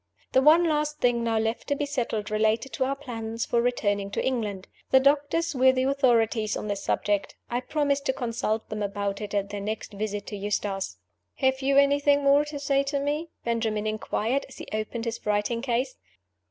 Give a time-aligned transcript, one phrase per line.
[0.31, 4.09] The one last thing now left to be settled related to our plans for returning
[4.09, 4.67] to England.
[4.89, 7.35] The doctors were the authorities on this subject.
[7.51, 10.97] I promised to consult them about it at their next visit to Eustace.
[11.35, 15.61] "Have you anything more to say to me?" Benjamin inquired, as he opened his writing
[15.61, 15.95] case.